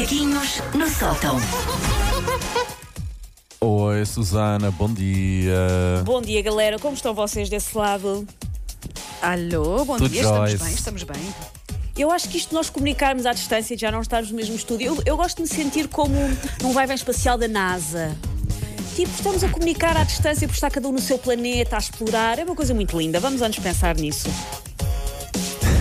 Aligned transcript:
Macaquinhos 0.00 0.62
no 0.72 0.88
sótão. 0.88 1.36
Oi, 3.60 4.06
Susana, 4.06 4.70
bom 4.70 4.88
dia. 4.90 5.54
Bom 6.04 6.22
dia, 6.22 6.40
galera. 6.40 6.78
Como 6.78 6.94
estão 6.94 7.12
vocês 7.12 7.50
desse 7.50 7.76
lado? 7.76 8.26
Alô, 9.20 9.84
bom 9.84 9.98
Tudo 9.98 10.08
dia, 10.08 10.22
jóis. 10.22 10.54
estamos 10.54 10.64
bem, 10.64 10.74
estamos 10.74 11.02
bem. 11.02 11.34
Eu 11.98 12.10
acho 12.10 12.30
que 12.30 12.38
isto 12.38 12.48
de 12.48 12.54
nós 12.54 12.70
comunicarmos 12.70 13.26
à 13.26 13.34
distância 13.34 13.74
e 13.74 13.76
de 13.76 13.82
já 13.82 13.92
não 13.92 14.00
estarmos 14.00 14.30
no 14.30 14.36
mesmo 14.38 14.56
estúdio, 14.56 14.86
eu, 14.86 15.02
eu 15.04 15.16
gosto 15.18 15.36
de 15.36 15.42
me 15.42 15.48
sentir 15.48 15.86
como 15.86 16.14
num 16.62 16.72
vai-vem 16.72 16.96
espacial 16.96 17.36
da 17.36 17.46
NASA. 17.46 18.16
Tipo, 18.96 19.10
estamos 19.10 19.44
a 19.44 19.50
comunicar 19.50 19.98
à 19.98 20.04
distância 20.04 20.48
por 20.48 20.54
estar 20.54 20.70
cada 20.70 20.88
um 20.88 20.92
no 20.92 21.00
seu 21.00 21.18
planeta, 21.18 21.76
a 21.76 21.78
explorar. 21.78 22.38
É 22.38 22.44
uma 22.44 22.56
coisa 22.56 22.72
muito 22.72 22.98
linda. 22.98 23.20
Vamos 23.20 23.42
antes 23.42 23.62
pensar 23.62 23.94
nisso. 23.96 24.30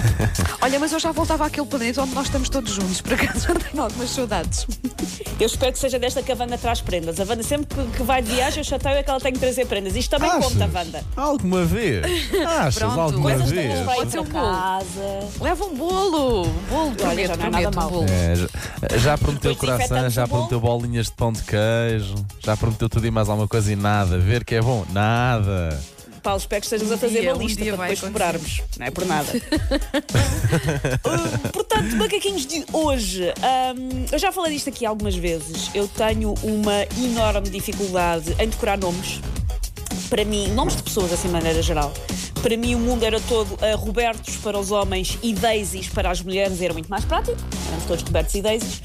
Olha, 0.61 0.79
mas 0.79 0.91
eu 0.91 0.99
já 0.99 1.11
voltava 1.11 1.45
àquele 1.45 1.65
planeta 1.67 2.01
onde 2.01 2.13
nós 2.13 2.25
estamos 2.27 2.49
todos 2.49 2.71
juntos, 2.73 3.01
por 3.01 3.13
acaso 3.13 3.47
já 3.47 3.55
tenho 3.55 3.83
algumas 3.83 4.09
saudades. 4.09 4.67
Eu 5.39 5.45
espero 5.45 5.71
que 5.71 5.79
seja 5.79 5.97
desta 5.97 6.21
que 6.21 6.31
a 6.31 6.35
Wanda 6.35 6.57
traz 6.57 6.81
prendas. 6.81 7.19
A 7.19 7.23
Wanda 7.23 7.43
sempre 7.43 7.67
que, 7.75 7.97
que 7.97 8.03
vai 8.03 8.21
de 8.21 8.31
viagem, 8.33 8.59
eu 8.59 8.63
chateio 8.63 8.95
é 8.97 9.03
que 9.03 9.09
ela 9.09 9.19
tem 9.19 9.31
que 9.33 9.39
trazer 9.39 9.65
prendas. 9.65 9.95
Isto 9.95 10.11
também 10.11 10.29
Achas? 10.29 10.53
conta, 10.53 10.69
Wanda. 10.77 11.03
Alguma 11.15 11.63
vez? 11.65 12.05
Achas 12.47 12.75
Pronto, 12.75 12.99
alguma 12.99 13.29
Coisas 13.31 13.49
vez? 13.49 13.79
para 13.79 13.93
ir 13.93 13.95
Pode 13.97 14.11
ser 14.11 14.17
para 14.17 14.21
um 14.21 14.31
bolo. 14.31 14.53
casa. 14.55 15.29
Leva 15.41 15.65
um 15.65 15.75
bolo, 15.75 16.41
um 16.47 16.51
bolo, 16.69 16.95
prometo, 16.95 17.27
já 17.27 17.37
não 17.37 17.45
é 17.45 17.49
nada 17.49 17.67
um 17.69 17.89
bolo. 17.89 18.05
É, 18.09 18.35
já, 18.35 18.97
já 18.97 19.17
prometeu 19.17 19.55
coração, 19.55 20.09
já 20.09 20.23
o 20.23 20.27
bolo. 20.27 20.47
prometeu 20.47 20.59
bolinhas 20.59 21.05
de 21.07 21.11
pão 21.13 21.31
de 21.31 21.41
queijo, 21.43 22.15
já 22.43 22.57
prometeu 22.57 22.89
tudo 22.89 23.07
e 23.07 23.11
mais 23.11 23.29
alguma 23.29 23.47
coisa 23.47 23.71
e 23.71 23.75
nada. 23.75 24.17
Ver 24.17 24.43
que 24.43 24.55
é 24.55 24.61
bom? 24.61 24.85
Nada. 24.91 25.79
Paulo, 26.19 26.39
espero 26.39 26.61
que 26.61 26.65
estejas 26.65 26.91
a 26.91 26.97
fazer 26.97 27.21
dia, 27.21 27.33
uma 27.33 27.41
um 27.41 27.45
lista 27.45 27.61
dia 27.61 27.75
para 27.75 27.87
depois 27.87 27.99
acontecer. 27.99 28.11
cobrarmos. 28.11 28.61
Não 28.77 28.85
é 28.85 28.91
por 28.91 29.05
nada. 29.05 29.29
Uh, 30.49 31.49
portanto, 31.49 31.95
macaquinhos 31.95 32.45
de 32.45 32.65
hoje. 32.73 33.31
hum, 33.77 34.05
eu 34.11 34.19
já 34.19 34.31
falei 34.31 34.53
disto 34.53 34.69
aqui 34.69 34.85
algumas 34.85 35.15
vezes. 35.15 35.69
Eu 35.73 35.87
tenho 35.87 36.33
uma 36.43 36.83
enorme 36.97 37.49
dificuldade 37.49 38.35
em 38.39 38.49
decorar 38.49 38.77
nomes. 38.77 39.21
Para 40.09 40.25
mim, 40.25 40.47
nomes 40.49 40.75
de 40.75 40.83
pessoas, 40.83 41.13
assim 41.13 41.27
de 41.27 41.33
maneira 41.33 41.61
geral. 41.61 41.93
Para 42.41 42.57
mim, 42.57 42.73
o 42.75 42.79
mundo 42.79 43.03
era 43.03 43.19
todo 43.21 43.53
uh, 43.53 43.77
Robertos 43.77 44.37
para 44.37 44.57
os 44.57 44.71
homens 44.71 45.17
e 45.21 45.33
Daisies 45.33 45.87
para 45.87 46.09
as 46.09 46.21
mulheres. 46.21 46.61
Era 46.61 46.73
muito 46.73 46.89
mais 46.89 47.05
prático. 47.05 47.37
Éramos 47.67 47.85
todos 47.85 48.03
Robertos 48.03 48.33
e 48.33 48.41
Daisies. 48.41 48.81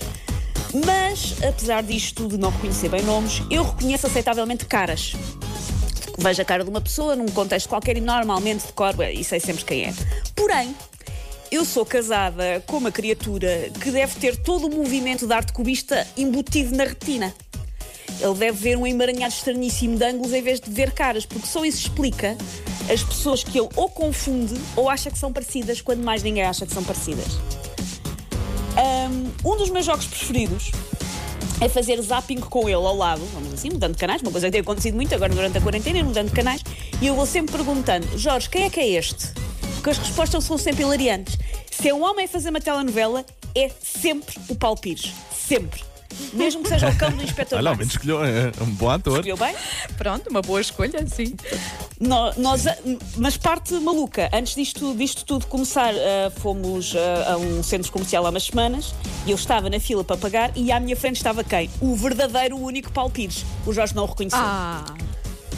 Mas, 0.85 1.37
apesar 1.43 1.83
disto 1.83 2.27
de 2.27 2.37
não 2.37 2.51
reconhecer 2.51 2.89
bem 2.89 3.03
nomes, 3.03 3.43
eu 3.51 3.63
reconheço 3.65 4.07
aceitavelmente 4.07 4.67
caras 4.67 5.15
vejo 6.19 6.43
a 6.43 6.45
cara 6.45 6.65
de 6.65 6.71
uma 6.71 6.81
pessoa 6.81 7.17
num 7.17 7.27
contexto 7.27 7.69
qualquer 7.69 7.97
e 7.97 8.01
normalmente 8.01 8.67
decoro 8.67 9.03
e 9.03 9.23
sei 9.25 9.41
sempre 9.41 9.65
quem 9.65 9.85
é. 9.85 9.95
Porém, 10.35 10.75
eu 11.51 11.65
sou 11.65 11.85
casada 11.85 12.63
com 12.67 12.79
uma 12.79 12.91
criatura 12.91 13.71
que 13.81 13.91
deve 13.91 14.19
ter 14.19 14.37
todo 14.37 14.67
o 14.67 14.71
movimento 14.71 15.27
da 15.27 15.37
arte 15.37 15.53
cubista 15.53 16.07
embutido 16.17 16.77
na 16.77 16.85
retina. 16.85 17.35
Ele 18.21 18.35
deve 18.35 18.59
ver 18.59 18.77
um 18.77 18.87
emaranhado 18.87 19.35
estranhíssimo 19.35 19.97
de 19.97 20.05
ângulos 20.05 20.33
em 20.33 20.43
vez 20.43 20.61
de 20.61 20.71
ver 20.71 20.93
caras, 20.93 21.27
porque 21.27 21.47
só 21.47 21.65
isso 21.65 21.79
explica 21.79 22.37
as 22.93 23.03
pessoas 23.03 23.43
que 23.43 23.59
ele 23.59 23.69
ou 23.75 23.89
confunde 23.89 24.55
ou 24.77 24.89
acha 24.89 25.11
que 25.11 25.19
são 25.19 25.33
parecidas, 25.33 25.81
quando 25.81 26.03
mais 26.03 26.23
ninguém 26.23 26.45
acha 26.45 26.65
que 26.65 26.73
são 26.73 26.85
parecidas. 26.85 27.39
Um 29.45 29.57
dos 29.57 29.71
meus 29.71 29.85
jogos 29.85 30.07
preferidos 30.07 30.71
é 31.61 31.69
fazer 31.69 32.01
zapping 32.01 32.41
com 32.41 32.69
ele 32.69 32.75
ao 32.75 32.97
lado, 32.97 33.23
vamos 33.33 33.53
assim, 33.55 33.71
mudando 33.71 33.93
de 33.93 33.99
canais, 33.99 34.23
uma 34.23 34.31
coisa 34.31 34.49
que 34.49 34.53
tem 34.53 34.61
acontecido 34.61 34.95
muito 34.95 35.15
agora 35.15 35.33
durante 35.35 35.59
a 35.59 35.61
quarentena, 35.61 35.99
ir 35.99 36.05
mudando 36.05 36.29
de 36.29 36.35
canais, 36.35 36.63
e 37.01 37.07
eu 37.07 37.15
vou 37.15 37.27
sempre 37.27 37.57
perguntando, 37.57 38.07
Jorge, 38.19 38.49
quem 38.49 38.65
é 38.65 38.71
que 38.71 38.81
é 38.81 38.89
este? 38.89 39.29
Porque 39.75 39.91
as 39.91 39.99
respostas 39.99 40.45
são 40.45 40.57
sempre 40.57 40.83
hilariantes. 40.83 41.39
Se 41.71 41.89
é 41.89 41.95
um 41.95 42.03
homem 42.03 42.25
a 42.25 42.29
fazer 42.29 42.51
uma 42.51 42.61
telenovela, 42.61 43.25
é 43.55 43.69
sempre 43.69 44.37
o 44.49 44.55
Paulo 44.55 44.79
Pires. 44.81 45.13
Sempre. 45.31 45.94
Mesmo 46.33 46.63
que 46.63 46.69
seja 46.69 46.89
o 46.91 46.97
cão 46.97 47.11
do 47.11 47.23
Inspector 47.23 47.59
Olha, 47.59 47.71
ao 47.71 47.77
menos 47.77 47.93
escolheu 47.95 48.25
é 48.25 48.53
um 48.61 48.67
bom 48.67 48.91
ator. 48.91 49.15
Escolheu 49.15 49.37
bem? 49.37 49.55
Pronto, 49.97 50.29
uma 50.31 50.43
boa 50.43 50.61
escolha, 50.61 51.07
sim. 51.07 51.35
No- 52.01 52.33
nós, 52.37 52.65
mas 53.17 53.37
parte 53.37 53.75
maluca, 53.75 54.29
antes 54.33 54.55
disto, 54.55 54.95
disto 54.95 55.25
tudo 55.25 55.47
começar, 55.47 55.95
ah, 55.95 56.31
fomos 56.41 56.95
ah, 56.97 57.33
a 57.33 57.37
um 57.37 57.63
centro 57.63 57.91
comercial 57.93 58.27
há 58.27 58.31
umas 58.31 58.45
semanas 58.45 58.95
e 59.27 59.31
eu 59.31 59.37
estava 59.37 59.71
na 59.71 59.79
fila 59.81 60.03
para 60.05 60.17
pagar 60.17 60.51
e 60.57 60.71
à 60.73 60.81
minha 60.81 60.97
frente 60.97 61.17
estava 61.17 61.43
quem? 61.45 61.71
O 61.81 61.95
verdadeiro, 61.95 62.57
único 62.59 62.91
Paulo 62.93 63.11
Pires. 63.11 63.45
O 63.67 63.73
Jorge 63.73 63.95
não 63.95 64.05
o 64.05 64.07
reconheceu. 64.07 64.39
Ah. 64.41 64.85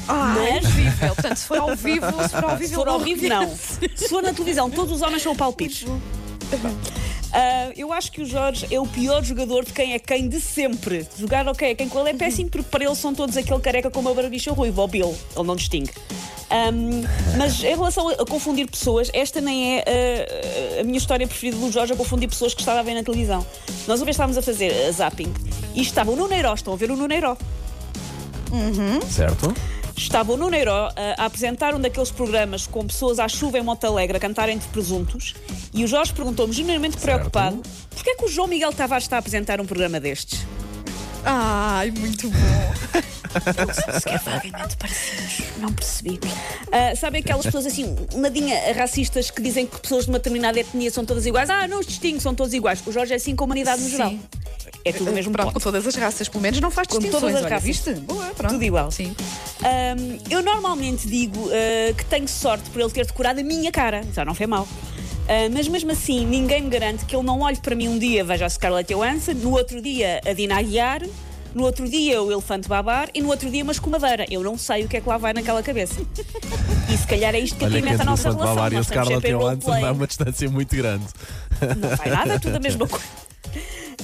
Ah, 0.09 0.35
Mas- 0.37 0.65
é. 1.03 1.07
Portanto, 1.09 1.37
se 1.37 1.47
for 1.49 1.59
ao 1.59 1.75
vivo, 1.75 2.07
se 2.23 2.29
for 2.29 2.45
ao 2.45 2.57
vivo, 2.57 2.69
Se 2.69 2.75
for 2.77 2.89
ao 2.89 3.01
vivo, 3.01 3.29
não. 3.29 3.57
Se 3.57 4.09
for 4.09 4.23
na 4.23 4.33
televisão, 4.33 4.71
todos 4.71 4.93
os 4.93 5.03
homens 5.03 5.21
são 5.23 5.33
o 5.33 5.37
Paulo 5.37 5.55
Pires. 5.57 5.85
Ah, 7.39 7.71
eu 7.77 7.93
acho 7.93 8.11
que 8.11 8.23
o 8.23 8.25
Jorge 8.25 8.67
é 8.71 8.81
o 8.81 8.87
pior 8.87 9.23
jogador 9.23 9.63
de 9.63 9.71
quem 9.71 9.93
é 9.93 9.99
quem 9.99 10.27
de 10.27 10.41
sempre. 10.41 11.07
Jogar 11.19 11.47
ok, 11.47 11.75
quem 11.75 11.87
com 11.87 12.01
ele 12.01 12.11
é 12.11 12.15
péssimo, 12.15 12.49
porque 12.49 12.67
para 12.71 12.83
ele 12.83 12.95
são 12.95 13.15
todos 13.15 13.37
aquele 13.37 13.61
careca 13.61 13.91
com 13.91 14.01
uma 14.01 14.15
barbicha 14.15 14.51
ruiva, 14.53 14.81
ou 14.81 14.89
Bill, 14.89 15.15
ele 15.37 15.47
não 15.47 15.55
distingue. 15.55 15.91
Ahm, 16.49 17.05
mas 17.37 17.63
em 17.63 17.75
relação 17.75 18.09
a, 18.09 18.13
a 18.13 18.25
confundir 18.25 18.71
pessoas, 18.71 19.11
esta 19.13 19.39
nem 19.43 19.81
é 19.81 19.85
ah, 19.87 20.81
a 20.81 20.85
minha 20.85 20.97
história 20.97 21.27
preferida 21.29 21.59
do 21.59 21.71
Jorge 21.71 21.93
a 21.93 21.97
confundir 21.97 22.27
pessoas 22.27 22.55
que 22.55 22.61
estava 22.61 22.81
a 22.81 22.83
ver 22.83 22.95
na 22.95 23.03
televisão. 23.03 23.45
Nós 23.87 24.01
uma 24.01 24.07
vez 24.07 24.15
estávamos 24.15 24.39
a 24.39 24.43
fazer 24.43 24.73
ah, 24.73 24.91
zapping 24.91 25.31
e 25.75 25.83
estava 25.83 26.11
o 26.11 26.17
Nuneiro, 26.17 26.55
estão 26.55 26.73
a 26.73 26.77
ver 26.77 26.91
o 26.91 26.97
Nuneiro. 26.97 27.37
Certo? 29.11 29.53
Estava 29.97 30.33
o 30.33 30.37
Nuno 30.37 30.55
Herói 30.55 30.91
a 31.17 31.25
apresentar 31.25 31.75
um 31.75 31.81
daqueles 31.81 32.11
programas 32.11 32.67
com 32.67 32.87
pessoas 32.87 33.19
à 33.19 33.27
chuva 33.29 33.59
em 33.59 33.63
Montalegre 33.63 34.17
a 34.17 34.21
cantarem 34.21 34.59
de 34.59 34.67
presuntos 34.69 35.35
e 35.73 35.85
o 35.85 35.89
Jorge 35.89 36.13
perguntou-me, 36.13 36.53
genuinamente 36.53 36.99
preocupado, 36.99 37.63
porquê 37.91 38.11
é 38.11 38.15
que 38.15 38.25
o 38.25 38.29
João 38.29 38.47
Miguel 38.47 38.73
Tavares 38.73 39.05
está 39.05 39.17
a 39.17 39.19
apresentar 39.19 39.61
um 39.61 39.67
programa 39.67 39.99
destes? 39.99 40.47
Ai, 41.25 41.91
muito 41.91 42.31
bom. 42.31 42.37
Se 44.01 44.09
é 44.09 44.19
vagamente 44.19 44.77
parecidos, 44.77 45.47
não 45.59 45.73
percebi. 45.73 46.21
Ah, 46.71 46.95
sabem 46.95 47.21
aquelas 47.21 47.45
pessoas 47.45 47.67
assim, 47.67 47.97
nadinha 48.15 48.73
racistas 48.75 49.31
que 49.31 49.43
dizem 49.43 49.67
que 49.67 49.81
pessoas 49.81 50.05
de 50.05 50.11
uma 50.11 50.19
determinada 50.19 50.61
etnia 50.61 50.91
são 50.91 51.05
todas 51.05 51.27
iguais? 51.27 51.51
Ah, 51.51 51.67
não 51.67 51.81
os 51.81 51.87
distingo, 51.87 52.21
são 52.21 52.35
todos 52.35 52.55
iguais. 52.55 52.83
O 52.87 52.93
Jorge 52.93 53.13
é 53.13 53.17
assim 53.17 53.35
com 53.35 53.45
a 53.45 53.47
humanidade 53.47 53.83
no 53.83 53.89
Sim. 53.89 53.97
geral. 53.97 54.15
É 54.85 54.93
tudo 54.93 55.11
o 55.11 55.15
mesmo 55.15 55.33
Pronto, 55.33 55.53
com 55.53 55.61
todas 55.61 55.87
as 55.87 55.95
raças, 55.95 56.29
pelo 56.29 56.43
menos 56.43 56.61
não 56.61 56.71
faz 56.71 56.89
Com 56.89 56.99
distinções. 56.99 57.21
todas 57.21 57.37
as 57.37 57.43
olha, 57.43 57.51
raças. 57.51 57.67
Viste? 57.67 57.95
Boa, 57.95 58.27
pronto. 58.37 58.53
Tudo 58.53 58.65
igual. 58.65 58.91
Sim. 58.91 59.15
Ahm, 59.63 60.19
eu 60.31 60.43
normalmente 60.43 61.09
digo 61.09 61.51
ah, 61.51 61.93
que 61.93 62.05
tenho 62.05 62.29
sorte 62.29 62.71
por 62.71 62.81
ele 62.81 62.91
ter 62.91 63.07
decorado 63.07 63.41
a 63.41 63.43
minha 63.43 63.73
cara. 63.73 64.03
Já 64.15 64.25
não 64.25 64.35
foi 64.35 64.47
mal. 64.47 64.67
Ah, 65.29 65.49
mas 65.53 65.67
mesmo 65.69 65.91
assim, 65.91 66.25
ninguém 66.25 66.63
me 66.63 66.71
garante 66.71 67.05
que 67.05 67.15
ele 67.15 67.25
não 67.25 67.41
olhe 67.41 67.57
para 67.59 67.75
mim 67.75 67.89
um 67.89 67.99
dia, 67.99 68.25
veja 68.25 68.47
a 68.47 68.49
Scarlett 68.49 68.93
Johansson, 68.93 69.33
no 69.33 69.53
outro 69.53 69.83
dia 69.83 70.21
a 70.25 70.33
Dina 70.33 70.59
Aguiar, 70.59 71.03
no 71.55 71.65
outro 71.65 71.89
dia 71.89 72.23
o 72.23 72.31
Elefante 72.31 72.69
Babar 72.69 73.09
e 73.15 73.21
no 73.21 73.29
outro 73.29 73.51
dia 73.51 73.63
uma 73.63 73.73
escumadeira. 73.73 74.27
Eu 74.31 74.43
não 74.43 74.57
sei 74.57 74.85
o 74.85 74.89
que 74.89 74.99
é 74.99 75.01
que 75.01 75.09
lá 75.09 75.19
vai 75.19 75.33
naquela 75.33 75.63
cabeça. 75.63 76.01
E 76.93 76.97
se 76.97 77.07
calhar 77.07 77.35
é 77.35 77.41
isto 77.41 77.57
que 77.57 77.65
entre 77.65 77.91
a 77.91 78.03
o 78.03 78.05
nossa 78.05 78.31
relação. 78.31 78.55
Bavar 78.55 78.73
e 78.73 78.77
a 78.77 78.83
Scarlett 78.83 79.29
Johansson 79.29 79.73
há 79.73 79.93
uma 79.93 80.07
distância 80.07 80.49
muito 80.49 80.77
grande. 80.77 81.05
Não 81.77 81.97
vai 81.97 82.11
nada, 82.11 82.35
é 82.35 82.39
tudo 82.39 82.57
a 82.57 82.61
mesma 82.61 82.87
coisa. 82.87 83.26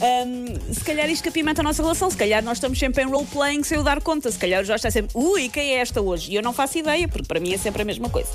Ahm, 0.02 0.58
se 0.72 0.80
calhar 0.82 1.08
isto 1.08 1.22
que 1.22 1.28
apimenta 1.28 1.62
a 1.62 1.64
nossa 1.64 1.80
relação, 1.80 2.10
se 2.10 2.16
calhar 2.16 2.42
nós 2.42 2.56
estamos 2.58 2.76
sempre 2.76 3.04
em 3.04 3.06
role-playing 3.06 3.62
sem 3.62 3.78
eu 3.78 3.84
dar 3.84 4.02
conta. 4.02 4.30
Se 4.32 4.38
calhar 4.38 4.60
o 4.60 4.64
Jorge 4.64 4.80
está 4.80 4.90
sempre, 4.90 5.12
ui, 5.14 5.48
quem 5.48 5.74
é 5.74 5.78
esta 5.78 6.00
hoje? 6.00 6.32
E 6.32 6.34
eu 6.34 6.42
não 6.42 6.52
faço 6.52 6.78
ideia, 6.78 7.06
porque 7.06 7.26
para 7.26 7.38
mim 7.38 7.54
é 7.54 7.56
sempre 7.56 7.82
a 7.82 7.84
mesma 7.84 8.10
coisa. 8.10 8.30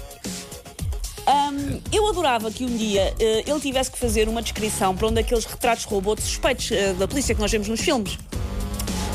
Ahm, 1.28 1.82
eu 1.92 2.08
adorava 2.08 2.50
que 2.50 2.64
um 2.64 2.78
dia 2.78 3.14
eh, 3.20 3.44
ele 3.46 3.60
tivesse 3.60 3.92
que 3.92 4.00
fazer 4.00 4.30
uma 4.30 4.42
descrição 4.42 4.96
para 4.96 5.08
um 5.08 5.12
daqueles 5.12 5.44
retratos 5.44 5.84
robô 5.84 6.16
de 6.16 6.22
suspeitos 6.22 6.72
eh, 6.72 6.94
da 6.94 7.06
polícia 7.06 7.36
que 7.36 7.42
nós 7.42 7.52
vemos 7.52 7.68
nos 7.68 7.82
filmes. 7.82 8.18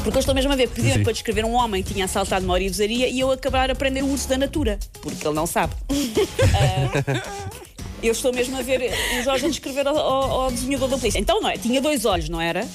Porque 0.04 0.18
eu 0.18 0.20
estou 0.20 0.34
mesmo 0.34 0.52
a 0.52 0.56
ver, 0.56 0.68
pediram 0.68 1.02
para 1.02 1.12
descrever 1.12 1.46
um 1.46 1.52
homem 1.54 1.82
que 1.82 1.94
tinha 1.94 2.04
assaltado 2.04 2.44
uma 2.44 2.52
orivesaria 2.52 3.08
e 3.08 3.20
eu 3.20 3.30
acabar 3.30 3.70
a 3.70 3.72
aprender 3.72 4.02
o 4.02 4.10
urso 4.10 4.28
da 4.28 4.36
natura, 4.36 4.78
porque 5.00 5.26
ele 5.26 5.34
não 5.34 5.46
sabe. 5.46 5.72
Eu 8.02 8.12
estou 8.12 8.32
mesmo 8.32 8.56
a 8.58 8.62
ver 8.62 8.90
o 9.18 9.22
Jorge 9.22 9.46
a 9.46 9.48
descrever 9.48 9.86
ao, 9.86 9.96
ao- 9.96 10.50
desenhador 10.50 10.88
da 10.88 10.98
polícia. 10.98 11.18
Então 11.18 11.40
não 11.40 11.48
é? 11.48 11.56
Tinha 11.56 11.80
dois 11.80 12.04
olhos, 12.04 12.28
não 12.28 12.40
era? 12.40 12.66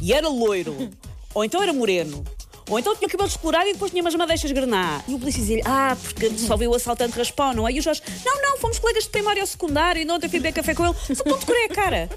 E 0.00 0.12
era 0.12 0.28
loiro. 0.28 0.90
Ou 1.34 1.44
então 1.44 1.62
era 1.62 1.72
moreno. 1.72 2.24
Ou 2.68 2.78
então 2.78 2.94
tinha 2.96 3.06
o 3.06 3.10
cabelo 3.10 3.28
explorado 3.28 3.68
e 3.68 3.72
depois 3.74 3.90
tinha 3.90 4.02
umas 4.02 4.14
madeixas 4.14 4.50
grená. 4.50 5.02
E 5.06 5.14
o 5.14 5.18
polícia 5.18 5.40
dizia 5.40 5.62
Ah, 5.64 5.96
porque 6.02 6.30
só 6.38 6.56
viu 6.56 6.70
o 6.70 6.74
assaltante 6.74 7.16
raspão, 7.16 7.52
não 7.52 7.68
é? 7.68 7.72
E 7.72 7.78
o 7.78 7.82
Jorge 7.82 8.02
Não, 8.24 8.40
não, 8.42 8.56
fomos 8.58 8.78
colegas 8.78 9.04
de 9.04 9.10
primário 9.10 9.40
ou 9.40 9.46
secundário 9.46 10.02
e 10.02 10.04
não 10.04 10.16
ontem 10.16 10.28
fui 10.28 10.38
beber 10.40 10.52
café 10.54 10.74
com 10.74 10.84
ele. 10.86 10.94
Só 11.14 11.22
não 11.26 11.38
decorei 11.38 11.66
a 11.66 11.68
cara. 11.68 12.10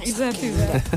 Exato, 0.00 0.38
exato. 0.44 0.90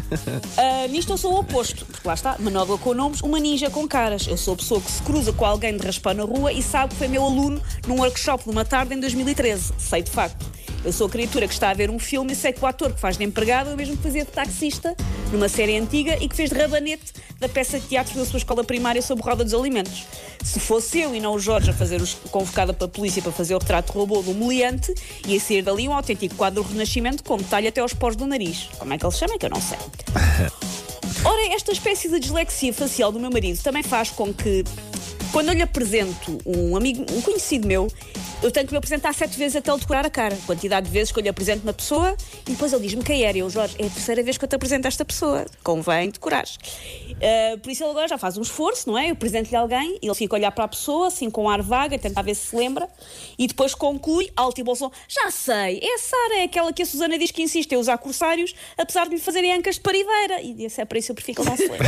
Ah, 0.57 0.87
nisto 0.87 1.11
eu 1.13 1.17
sou 1.17 1.33
o 1.33 1.39
oposto, 1.39 1.85
porque 1.87 2.07
lá 2.07 2.13
está, 2.13 2.35
manobra 2.39 2.77
com 2.77 2.93
nomes, 2.93 3.21
uma 3.21 3.39
ninja 3.39 3.69
com 3.69 3.87
caras. 3.87 4.27
Eu 4.27 4.37
sou 4.37 4.53
a 4.53 4.57
pessoa 4.57 4.79
que 4.79 4.91
se 4.91 5.01
cruza 5.01 5.33
com 5.33 5.43
alguém 5.45 5.75
de 5.75 5.83
raspão 5.85 6.13
na 6.13 6.23
rua 6.23 6.51
e 6.53 6.61
sabe 6.61 6.89
que 6.93 6.97
foi 6.99 7.07
meu 7.07 7.23
aluno 7.23 7.59
num 7.87 7.99
workshop 7.99 8.43
de 8.43 8.49
uma 8.51 8.63
tarde 8.63 8.93
em 8.93 8.99
2013. 8.99 9.73
Sei 9.79 10.03
de 10.03 10.11
facto. 10.11 10.45
Eu 10.83 10.91
sou 10.91 11.05
a 11.05 11.09
criatura 11.09 11.47
que 11.47 11.53
está 11.53 11.69
a 11.69 11.73
ver 11.73 11.91
um 11.91 11.99
filme 11.99 12.33
e 12.33 12.35
sei 12.35 12.51
que 12.51 12.63
o 12.63 12.65
ator 12.65 12.91
que 12.91 12.99
faz 12.99 13.15
de 13.15 13.23
empregado 13.23 13.69
é 13.69 13.73
o 13.73 13.77
mesmo 13.77 13.95
que 13.95 14.03
fazia 14.03 14.25
de 14.25 14.31
taxista 14.31 14.95
numa 15.31 15.47
série 15.47 15.77
antiga 15.77 16.17
e 16.19 16.27
que 16.27 16.35
fez 16.35 16.49
de 16.49 16.57
rabanete 16.57 17.13
da 17.39 17.47
peça 17.47 17.79
de 17.79 17.87
teatro 17.87 18.15
da 18.15 18.25
sua 18.25 18.37
escola 18.37 18.63
primária 18.63 19.01
sobre 19.01 19.23
roda 19.23 19.43
dos 19.43 19.53
alimentos. 19.53 20.05
Se 20.43 20.59
fosse 20.59 20.99
eu 20.99 21.13
e 21.13 21.19
não 21.19 21.35
o 21.35 21.39
Jorge 21.39 21.69
a 21.69 21.73
fazer 21.73 22.01
os, 22.01 22.15
convocada 22.31 22.73
pela 22.73 22.89
polícia 22.89 23.21
para 23.21 23.31
fazer 23.31 23.53
o 23.53 23.59
retrato 23.59 23.93
robô 23.93 24.23
do 24.23 24.33
meliante, 24.33 24.93
ia 25.27 25.39
sair 25.39 25.61
dali 25.61 25.87
um 25.87 25.93
autêntico 25.93 26.35
quadro 26.35 26.63
do 26.63 26.69
Renascimento 26.69 27.23
com 27.23 27.37
detalhe 27.37 27.67
até 27.67 27.79
aos 27.79 27.93
pós 27.93 28.15
do 28.15 28.25
nariz. 28.25 28.69
Como 28.79 28.91
é 28.91 28.97
que 28.97 29.05
ele 29.05 29.11
se 29.13 29.19
chama? 29.19 29.37
Que 29.37 29.45
eu 29.45 29.51
não 29.51 29.61
sei. 29.61 29.77
Ora, 31.23 31.53
esta 31.53 31.71
espécie 31.71 32.09
de 32.09 32.19
dislexia 32.19 32.73
facial 32.73 33.11
do 33.11 33.19
meu 33.19 33.29
marido 33.29 33.61
também 33.61 33.83
faz 33.83 34.09
com 34.09 34.33
que, 34.33 34.63
quando 35.31 35.49
eu 35.49 35.53
lhe 35.53 35.61
apresento 35.61 36.37
um 36.45 36.75
amigo, 36.75 37.05
um 37.11 37.21
conhecido 37.21 37.67
meu, 37.67 37.87
eu 38.43 38.51
tenho 38.51 38.65
que 38.65 38.73
me 38.73 38.77
apresentar 38.77 39.13
sete 39.13 39.37
vezes 39.37 39.55
até 39.55 39.71
ele 39.71 39.79
decorar 39.79 40.05
a 40.05 40.09
cara. 40.09 40.37
Quantidade 40.45 40.87
de 40.87 40.91
vezes 40.91 41.11
que 41.11 41.19
eu 41.19 41.23
lhe 41.23 41.29
apresento 41.29 41.63
uma 41.63 41.73
pessoa 41.73 42.15
e 42.47 42.51
depois 42.51 42.73
ele 42.73 42.81
diz-me 42.83 43.03
quem 43.03 43.23
era. 43.23 43.37
Eu, 43.37 43.49
Jorge, 43.49 43.75
é 43.79 43.85
a 43.85 43.89
terceira 43.89 44.23
vez 44.23 44.37
que 44.37 44.43
eu 44.43 44.49
te 44.49 44.55
apresento 44.55 44.87
esta 44.87 45.05
pessoa. 45.05 45.45
Convém 45.63 46.09
decorar. 46.09 46.45
Uh, 46.45 47.57
por 47.59 47.71
isso 47.71 47.83
ele 47.83 47.91
agora 47.91 48.07
já 48.07 48.17
faz 48.17 48.37
um 48.37 48.41
esforço, 48.41 48.89
não 48.89 48.97
é? 48.97 49.09
Eu 49.09 49.13
apresento-lhe 49.13 49.55
alguém, 49.55 49.99
ele 50.01 50.15
fica 50.15 50.35
a 50.35 50.37
olhar 50.37 50.51
para 50.51 50.65
a 50.65 50.67
pessoa, 50.67 51.07
assim 51.07 51.29
com 51.29 51.43
um 51.43 51.49
ar 51.49 51.61
vaga, 51.61 51.97
tentar 51.97 52.23
ver 52.23 52.35
se 52.35 52.47
se 52.47 52.55
lembra, 52.55 52.89
e 53.37 53.47
depois 53.47 53.73
conclui, 53.75 54.31
alto 54.35 54.59
e 54.59 54.63
bom 54.63 54.75
som, 54.75 54.91
já 55.07 55.29
sei, 55.31 55.79
é 55.81 55.95
a 55.95 55.99
Sara, 55.99 56.39
é 56.39 56.43
aquela 56.43 56.73
que 56.73 56.81
a 56.81 56.85
Susana 56.85 57.17
diz 57.17 57.31
que 57.31 57.41
insiste 57.41 57.71
em 57.71 57.77
usar 57.77 57.97
corsários, 57.97 58.53
apesar 58.77 59.05
de 59.05 59.15
lhe 59.15 59.21
fazerem 59.21 59.53
ancas 59.53 59.75
de 59.75 59.81
parideira. 59.81 60.41
E 60.41 60.53
disse, 60.53 60.81
é 60.81 60.85
para 60.85 60.97
isso 60.97 61.11
eu 61.11 61.15
prefiro 61.15 61.35
que 61.35 61.41
ele 61.41 61.49
não 61.49 61.57
se 61.57 61.67
lembre. 61.67 61.87